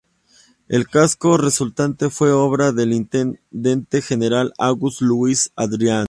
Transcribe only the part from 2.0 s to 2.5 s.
fue